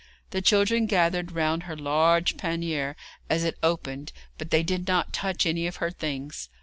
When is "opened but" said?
3.61-4.49